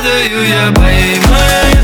[0.00, 1.83] do you, yeah, baby?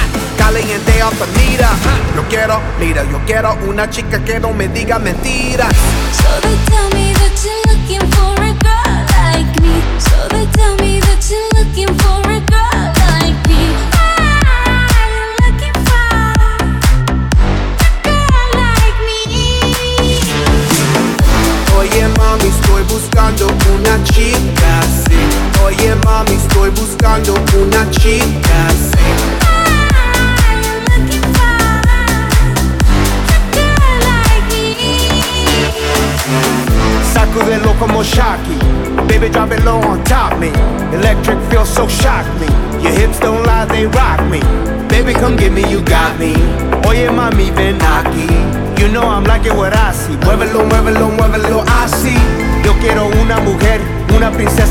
[0.41, 1.69] Caliente the meter.
[2.15, 5.71] Yo quiero, mira, yo quiero una chica que no me diga mentiras.
[6.17, 9.83] So they tell me that you're looking for a girl like me.
[9.99, 10.80] So they tell me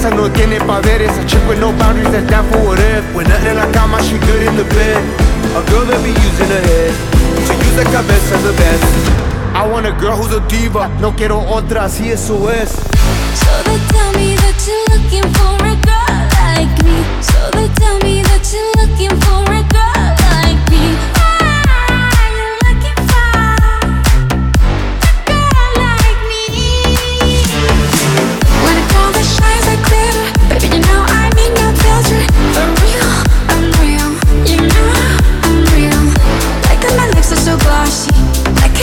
[0.01, 1.17] princesa no tiene poderes.
[1.19, 3.07] A chick with no boundaries that's down for whatever.
[3.15, 4.97] When nothing in la cama, she good in the bed.
[5.57, 6.93] A girl that be using her head.
[7.47, 8.85] To use the cabeza the best.
[9.55, 10.89] I want a girl who's a diva.
[11.01, 12.71] No quiero otra, así eso es.
[13.35, 17.05] So they tell me that you're looking for a girl like me.
[17.21, 19.90] So they tell me that you're looking for a girl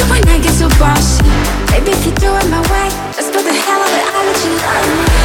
[0.05, 1.23] When I get so bossy.
[1.71, 4.25] Baby, if you do it my way, just for the hell out of it, I'll
[4.25, 5.16] let you love me.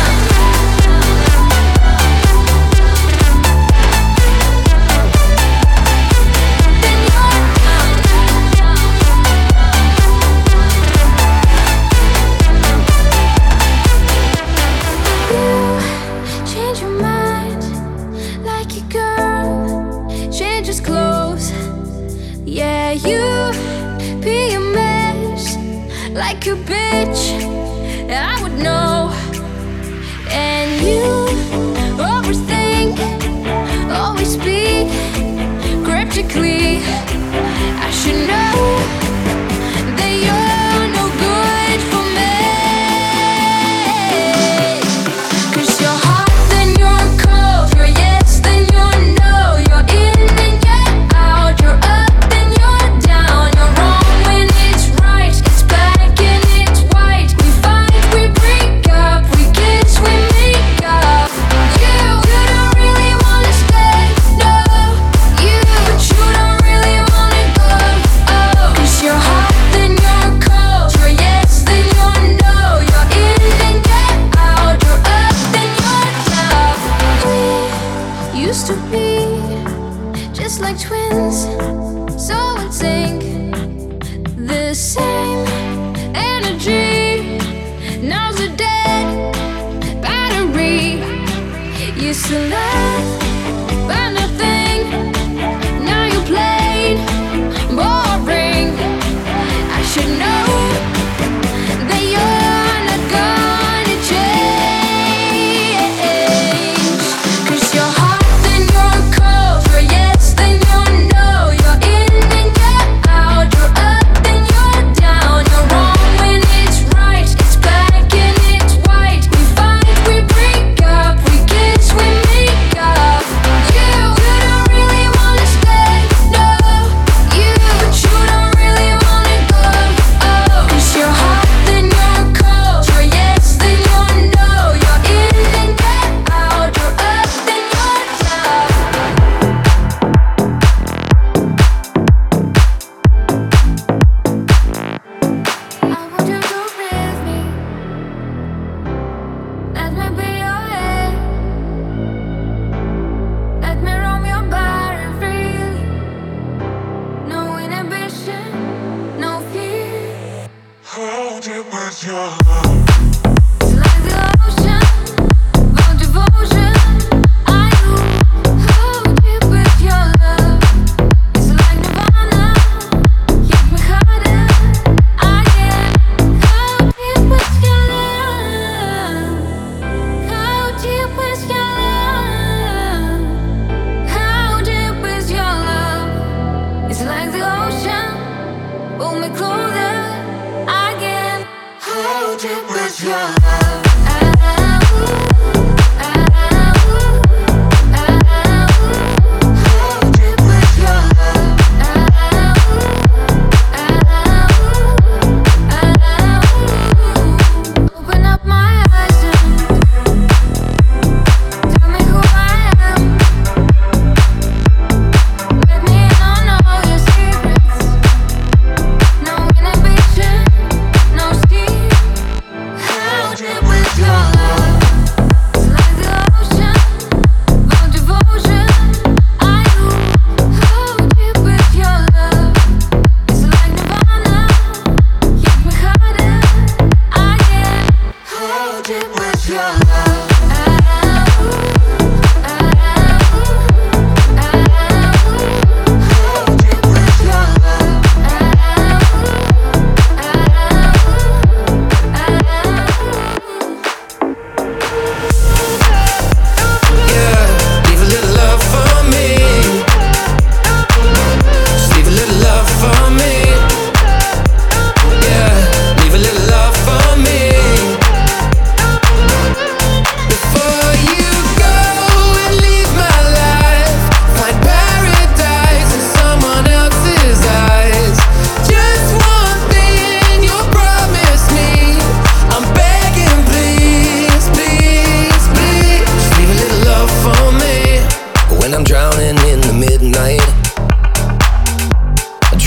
[162.04, 162.51] your heart.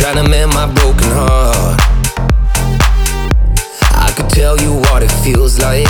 [0.05, 1.81] trying to mend my broken heart.
[3.89, 5.89] I could tell you what it feels like.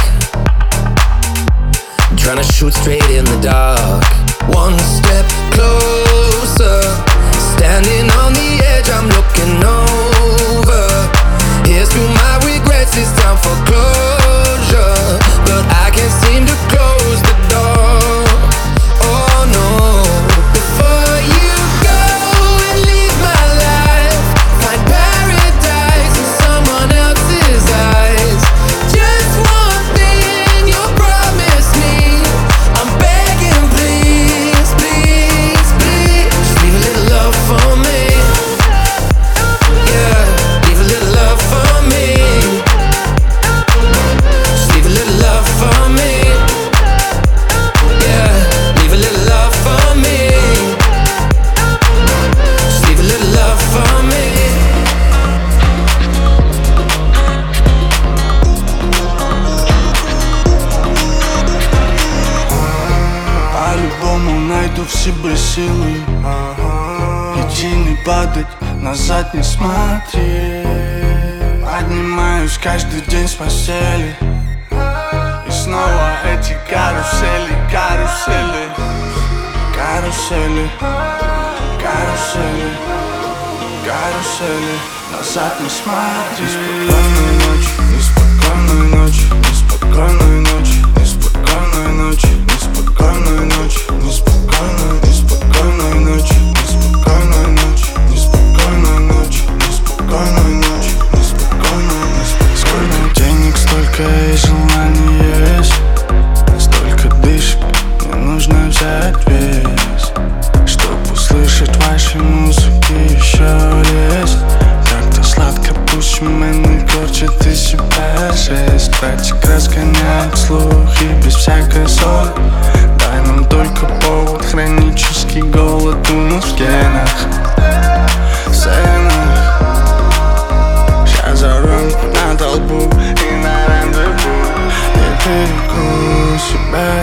[2.07, 4.07] I'm trying to shoot straight in the dark.
[4.55, 6.79] One step closer,
[7.59, 10.87] standing on the edge, I'm looking over.
[11.67, 14.95] Here's to my regrets, it's time for closure.
[15.43, 17.84] But I can't seem to close the door.
[68.85, 70.63] назад не смотри.
[71.65, 74.15] Поднимаюсь каждый день с постели
[75.47, 78.65] И снова эти карусели, карусели.
[79.75, 80.69] Карусели,
[81.81, 82.69] карусели,
[83.85, 84.77] карусели.
[85.11, 87.34] Назад не смотри.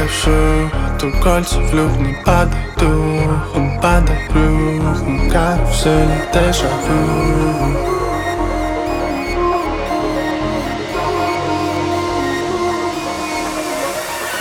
[0.02, 7.78] То дальше в люк не падает, духом Падай брюхом, как все не дежавю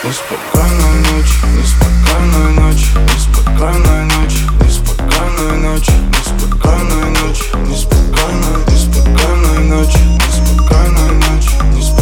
[0.04, 11.50] Неспокойная ночь, неспокойная ночь, неспокойная ночь, неспокойная ночь, неспокойная ночь, неспокойная, неспокойная ночь, неспокойная ночь,
[11.76, 12.01] неспокойная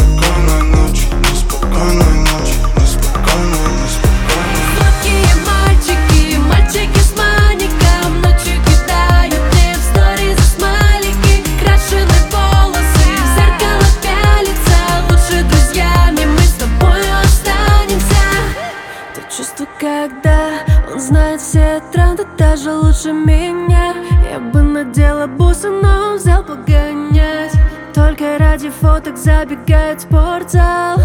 [19.80, 20.50] когда
[20.92, 23.94] он знает все тренды даже лучше меня.
[24.30, 27.52] Я бы надела бусы, но он взял погонять.
[27.94, 30.98] Только ради фоток забегает в спортзал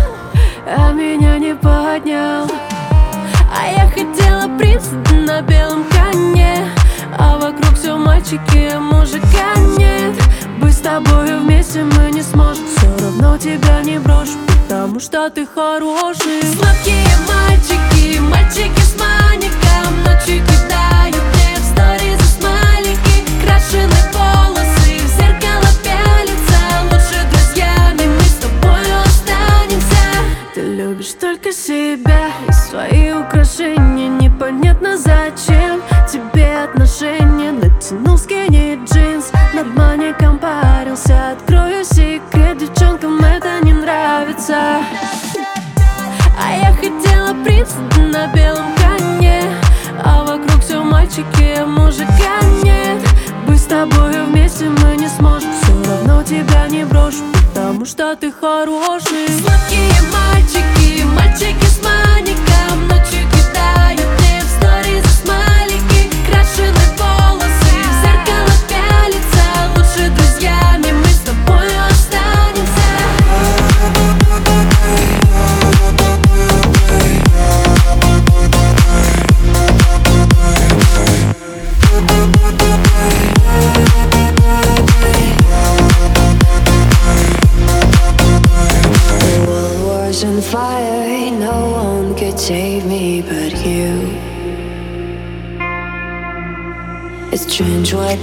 [0.67, 2.47] А меня не поднял.
[3.49, 6.67] А я хотела принца на белом коне
[7.17, 10.13] А вокруг все мальчики, а мужика нет.
[10.59, 14.37] Быть с тобой вместе мы не сможем Все равно тебя не брошу.
[14.67, 16.41] Потому что ты хороший.
[16.41, 23.23] Сладкие мальчики, мальчики с маником Ночью кидают мне в сторис смайлики.
[23.43, 26.57] Крашеные волосы, в зеркало пялятся.
[26.89, 30.03] Лучше друзьями мы с тобой останемся.
[30.55, 34.07] Ты любишь только себя и свои украшения.
[34.07, 37.51] Непонятно зачем тебе отношения.
[37.51, 38.83] Натянул скини
[44.55, 45.39] нравится
[46.37, 49.43] а я хотела принца на белом коне
[50.03, 53.01] А вокруг все мальчики, мужика нет.
[53.47, 58.31] Быть с тобою вместе мы не сможем Все равно тебя не брошу Потому что ты
[58.31, 59.27] хороший.
[59.29, 61.64] Сладкие мальчики, мальчики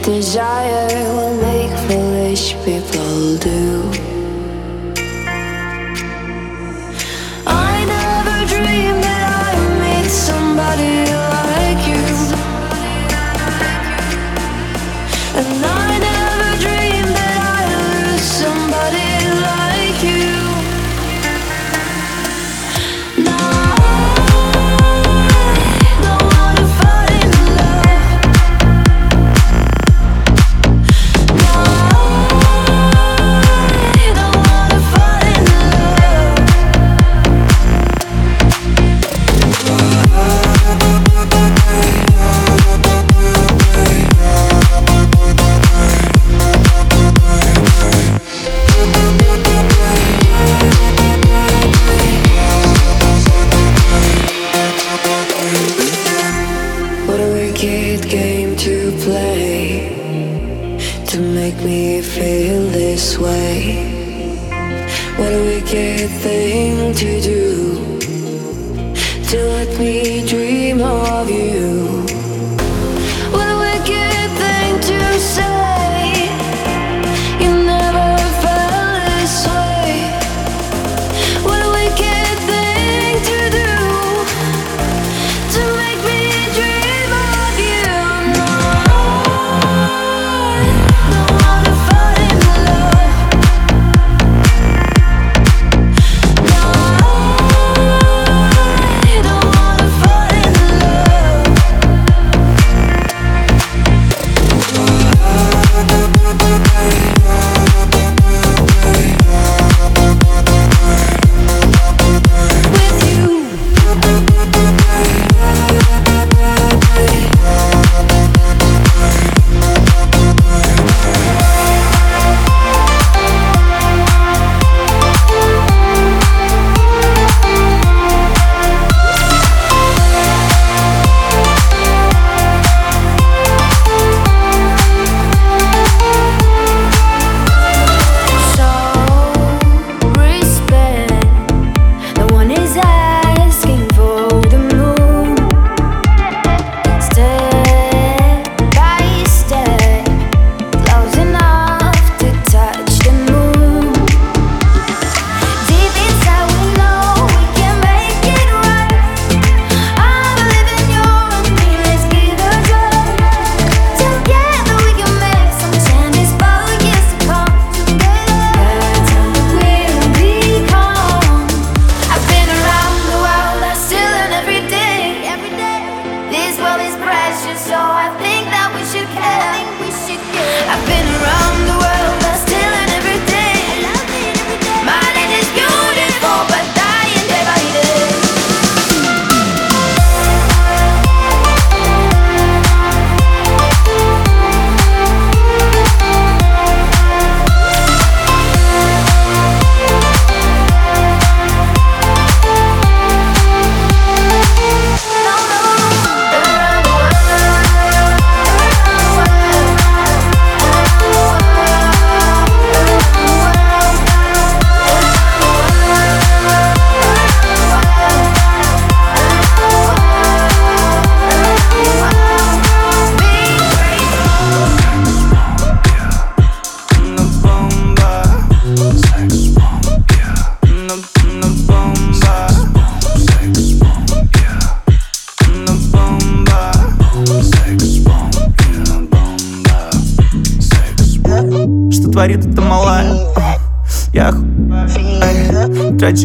[0.01, 3.02] desire will make foolish people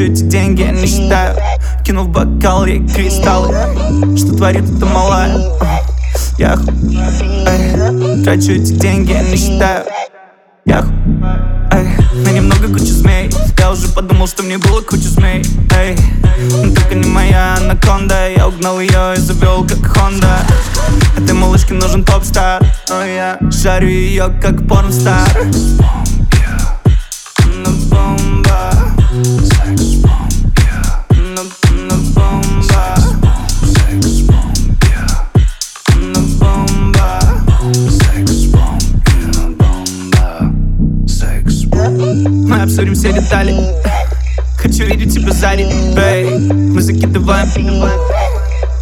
[0.04, 1.36] эти деньги, я не считаю
[1.84, 3.56] Кину в бокал ей кристаллы
[4.18, 5.40] Что творит эта малая?
[6.38, 6.72] Я оху...
[7.48, 9.86] Эй, Трачу эти деньги, я не считаю
[10.66, 10.92] Я оху...
[11.72, 11.88] Эй,
[12.24, 13.30] на немного кучу змей.
[13.60, 15.44] Я уже подумал, что мне было кучу змей.
[15.76, 15.96] Эй,
[16.64, 18.30] но только не моя анаконда.
[18.30, 20.40] Я угнал ее и завел как Хонда.
[21.18, 22.64] Этой малышке нужен топ-стар.
[22.90, 25.30] Но я жарю ее как порнстар.
[27.90, 29.16] Бомба Мы
[42.62, 43.56] обсудим все детали.
[44.58, 45.64] Хочу видеть тебя сзади,
[45.96, 47.48] бэй Мы закидываем.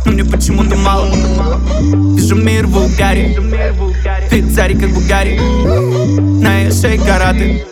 [0.05, 1.13] Но мне почему-то мало.
[2.15, 3.37] Вижу мир в угаре.
[4.31, 5.39] Ты царь как Бугари.
[6.41, 7.63] На ее шее караты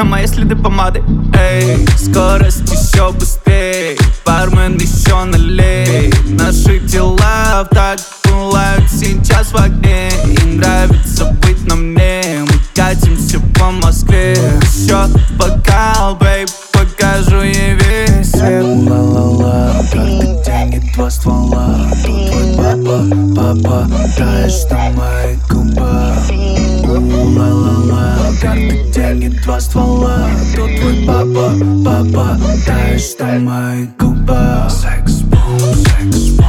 [0.00, 1.02] на мои следы помады.
[1.34, 6.10] Эй, скорость еще быстрее Бармен еще налей.
[6.28, 10.08] Наши тела так пылают сейчас в огне.
[10.42, 12.22] Им нравится быть на мне.
[12.40, 14.32] Мы катимся по Москве.
[14.62, 16.48] Еще бокал, бейб,
[24.16, 26.18] таешь на моих губах.
[26.84, 30.28] Ла-ла-ла, карты деньги, два ствола.
[30.54, 34.70] Тут твой папа, таешь на моих губах.
[34.70, 36.39] Секс-бом, секс-бом, yeah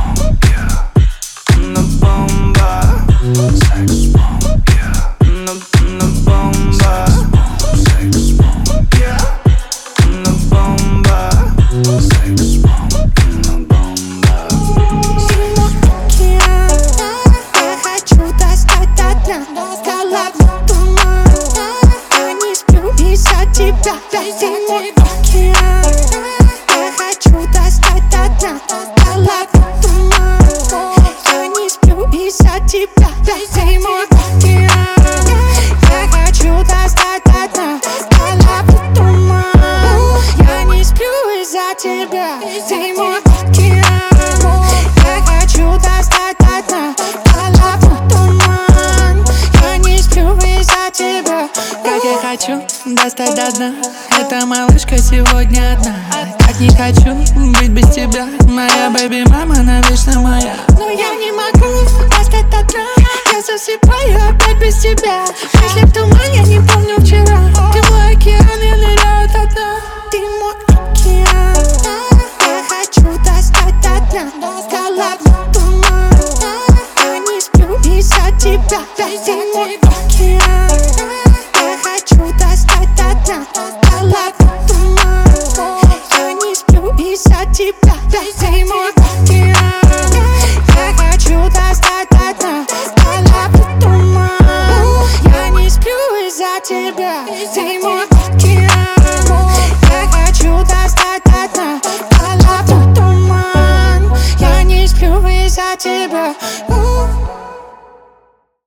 [64.81, 65.25] тебя.
[65.61, 66.40] Мысли в туман, я не помню